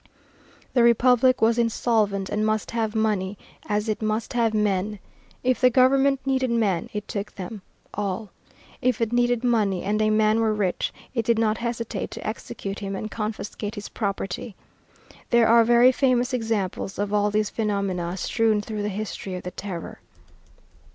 [0.73, 4.97] The Republic was insolvent, and must have money, as it must have men.
[5.43, 7.61] If the government needed men, it took them,
[7.93, 8.31] all.
[8.81, 12.79] If it needed money, and a man were rich, it did not hesitate to execute
[12.79, 14.55] him and confiscate his property.
[15.29, 19.51] There are very famous examples of all these phenomena strewn through the history of the
[19.51, 19.99] Terror.